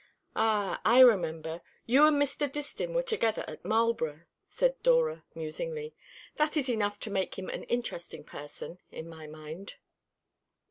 "Ah, 0.35 0.81
I 0.83 1.01
remember. 1.01 1.61
You 1.85 2.07
and 2.07 2.19
Mr. 2.19 2.51
Distin 2.51 2.95
were 2.95 3.03
together 3.03 3.45
at 3.47 3.63
Marlborough," 3.63 4.21
said 4.47 4.81
Dora 4.81 5.23
musingly. 5.35 5.93
"That 6.37 6.57
is 6.57 6.69
enough 6.69 6.99
to 7.01 7.11
make 7.11 7.37
him 7.37 7.49
an 7.49 7.65
interesting 7.65 8.23
person 8.23 8.79
in 8.91 9.07
my 9.07 9.27
mind." 9.27 9.75